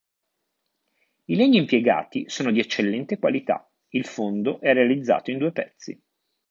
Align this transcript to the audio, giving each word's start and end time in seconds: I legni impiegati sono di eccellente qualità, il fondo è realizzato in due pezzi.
I 1.25 1.35
legni 1.35 1.57
impiegati 1.59 2.27
sono 2.27 2.49
di 2.49 2.57
eccellente 2.59 3.19
qualità, 3.19 3.71
il 3.89 4.03
fondo 4.07 4.59
è 4.59 4.73
realizzato 4.73 5.29
in 5.29 5.37
due 5.37 5.51
pezzi. 5.51 6.01